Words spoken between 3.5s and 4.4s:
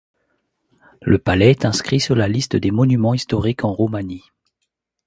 en Roumanie.